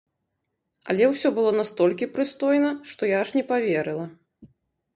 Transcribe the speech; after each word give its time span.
Але 0.93 1.03
ўсё 1.11 1.31
было 1.35 1.51
настолькі 1.59 2.09
прыстойна, 2.17 2.73
што 2.93 3.13
я 3.13 3.23
аж 3.27 3.37
не 3.39 3.47
паверыла. 3.53 4.05